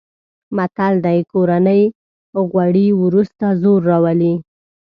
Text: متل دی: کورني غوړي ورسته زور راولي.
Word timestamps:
متل 0.55 0.93
دی: 1.05 1.19
کورني 1.31 1.81
غوړي 2.49 2.87
ورسته 3.01 3.47
زور 3.61 3.79
راولي. 3.89 4.33